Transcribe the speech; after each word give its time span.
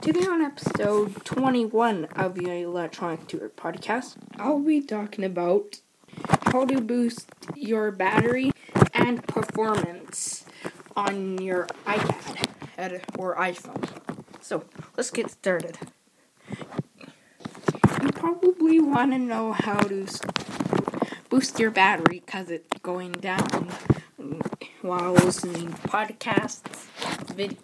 Today 0.00 0.24
on 0.26 0.40
episode 0.42 1.24
21 1.24 2.04
of 2.16 2.34
the 2.34 2.50
Electronic 2.62 3.26
Tutor 3.26 3.50
podcast, 3.50 4.16
I'll 4.38 4.60
be 4.60 4.80
talking 4.80 5.24
about 5.24 5.80
how 6.52 6.64
to 6.64 6.80
boost 6.80 7.28
your 7.54 7.90
battery 7.90 8.52
and 8.94 9.26
performance 9.26 10.44
on 10.96 11.38
your 11.38 11.66
iPad 11.86 13.02
or 13.18 13.36
iPhone. 13.36 13.88
So, 14.40 14.64
let's 14.96 15.10
get 15.10 15.30
started. 15.30 15.78
You 18.02 18.10
probably 18.12 18.80
want 18.80 19.12
to 19.12 19.18
know 19.18 19.52
how 19.52 19.78
to 19.78 20.06
boost 21.28 21.58
your 21.58 21.70
battery 21.70 22.22
because 22.24 22.50
it's 22.50 22.78
going 22.82 23.12
down 23.12 23.72
while 24.82 25.14
listening 25.14 25.72
to 25.72 25.88
podcasts, 25.88 26.86
vid- 27.34 27.58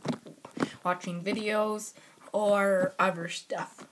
watching 0.84 1.22
videos, 1.22 1.92
or 2.32 2.94
other 2.98 3.28
stuff. 3.28 3.86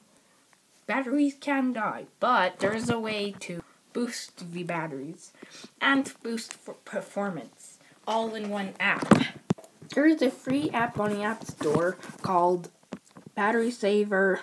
Batteries 0.86 1.36
can 1.38 1.72
die, 1.72 2.06
but 2.18 2.58
there's 2.58 2.90
a 2.90 2.98
way 2.98 3.34
to 3.40 3.62
boost 3.92 4.52
the 4.52 4.62
batteries 4.62 5.32
and 5.80 6.12
boost 6.22 6.58
performance 6.84 7.78
all 8.06 8.34
in 8.34 8.48
one 8.50 8.74
app. 8.80 9.06
There 9.94 10.06
is 10.06 10.22
a 10.22 10.30
free 10.30 10.70
app 10.70 10.98
on 10.98 11.10
the 11.10 11.22
App 11.22 11.44
Store 11.44 11.96
called 12.22 12.70
Battery 13.34 13.70
Saver 13.70 14.40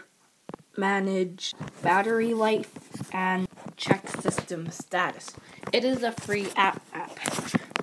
Manage 0.77 1.53
Battery 1.81 2.33
Life 2.33 3.13
and 3.13 3.47
Check 3.75 4.09
System 4.09 4.69
Status. 4.69 5.33
It 5.73 5.83
is 5.83 6.03
a 6.03 6.11
free 6.11 6.47
app. 6.55 6.81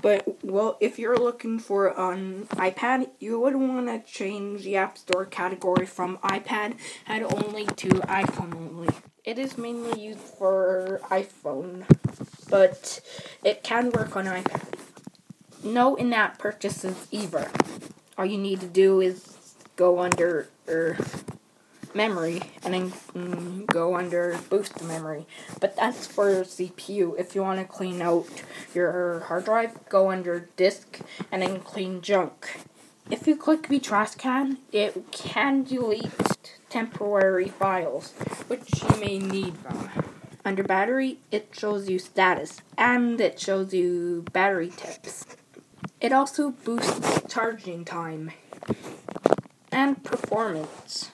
But 0.04 0.44
well, 0.44 0.76
if 0.80 0.98
you're 0.98 1.16
looking 1.16 1.58
for 1.58 1.86
an 1.98 2.46
iPad, 2.50 3.08
you 3.20 3.40
would 3.40 3.56
want 3.56 3.86
to 3.86 4.02
change 4.12 4.62
the 4.62 4.76
App 4.76 4.98
Store 4.98 5.24
category 5.24 5.86
from 5.86 6.18
iPad 6.18 6.76
and 7.06 7.24
only 7.24 7.64
to 7.64 7.88
iPhone 7.88 8.54
only. 8.54 8.90
It 9.24 9.38
is 9.38 9.56
mainly 9.56 9.98
used 9.98 10.18
for 10.20 11.00
iPhone, 11.04 11.86
but 12.50 13.00
it 13.42 13.62
can 13.62 13.92
work 13.92 14.14
on 14.14 14.26
iPad. 14.26 14.74
No 15.64 15.94
in-app 15.94 16.38
purchases 16.38 17.06
either. 17.10 17.50
All 18.18 18.26
you 18.26 18.36
need 18.36 18.60
to 18.60 18.66
do 18.66 19.00
is 19.00 19.54
go 19.74 20.00
under 20.00 20.50
er, 20.68 20.98
memory 21.94 22.42
and 22.62 22.74
then 22.74 22.90
mm, 22.90 23.66
go 23.66 23.96
under 23.96 24.38
boost 24.50 24.74
the 24.76 24.84
memory. 24.84 25.26
But 25.60 25.76
that's 25.76 26.06
for 26.06 26.42
CPU. 26.42 27.18
If 27.18 27.34
you 27.34 27.42
want 27.42 27.60
to 27.60 27.64
clean 27.64 28.02
out 28.02 28.26
your 28.74 29.20
hard 29.20 29.44
drive, 29.44 29.88
go 29.88 30.10
under 30.10 30.48
disk 30.56 31.00
and 31.30 31.42
then 31.42 31.60
clean 31.60 32.00
junk. 32.00 32.60
If 33.10 33.26
you 33.26 33.36
click 33.36 33.68
the 33.68 33.78
trash 33.78 34.14
can, 34.14 34.58
it 34.72 35.12
can 35.12 35.64
delete 35.64 36.56
temporary 36.70 37.48
files, 37.48 38.12
which 38.48 38.82
you 38.82 39.00
may 39.00 39.18
need 39.18 39.62
them. 39.62 39.90
Under 40.44 40.62
battery, 40.62 41.18
it 41.30 41.48
shows 41.52 41.88
you 41.88 41.98
status 41.98 42.60
and 42.76 43.20
it 43.20 43.38
shows 43.38 43.72
you 43.72 44.24
battery 44.32 44.70
tips. 44.74 45.24
It 46.00 46.12
also 46.12 46.50
boosts 46.50 47.22
charging 47.28 47.84
time 47.84 48.32
and 49.72 50.02
performance. 50.04 51.10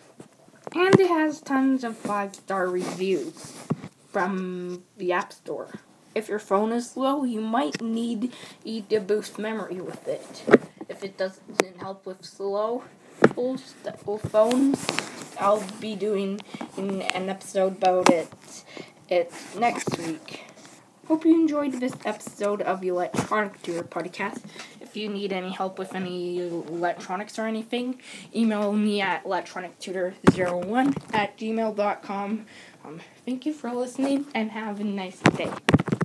And 0.74 1.00
it 1.00 1.08
has 1.08 1.40
tons 1.40 1.82
of 1.82 1.96
five 1.96 2.34
star 2.34 2.68
reviews 2.68 3.56
from 4.08 4.84
the 4.96 5.12
App 5.12 5.32
Store. 5.32 5.80
If 6.14 6.28
your 6.28 6.38
phone 6.38 6.72
is 6.72 6.90
slow, 6.90 7.24
you 7.24 7.40
might 7.40 7.82
need, 7.82 8.32
to 8.64 9.00
boost 9.00 9.38
memory 9.38 9.80
with 9.80 10.06
it. 10.06 10.44
If 10.88 11.04
it 11.04 11.16
doesn't 11.16 11.80
help 11.80 12.06
with 12.06 12.24
slow 12.24 12.84
phones, 14.18 14.86
I'll 15.38 15.62
be 15.80 15.94
doing 15.96 16.40
an 16.76 17.28
episode 17.28 17.76
about 17.76 18.10
it, 18.10 18.28
it 19.08 19.32
next 19.58 19.98
week. 19.98 20.44
Hope 21.08 21.24
you 21.24 21.34
enjoyed 21.34 21.74
this 21.74 21.94
episode 22.04 22.62
of 22.62 22.80
the 22.80 22.88
Electronic 22.88 23.60
Tutor 23.62 23.82
podcast. 23.82 24.42
If 24.90 24.96
you 24.96 25.08
need 25.08 25.32
any 25.32 25.52
help 25.52 25.78
with 25.78 25.94
any 25.94 26.40
electronics 26.40 27.38
or 27.38 27.46
anything, 27.46 28.00
email 28.34 28.72
me 28.72 29.00
at 29.00 29.22
electronictutor01 29.22 31.14
at 31.14 31.38
gmail.com. 31.38 32.46
Um, 32.84 33.00
thank 33.24 33.46
you 33.46 33.52
for 33.52 33.72
listening 33.72 34.26
and 34.34 34.50
have 34.50 34.80
a 34.80 34.84
nice 34.84 35.20
day. 35.20 35.52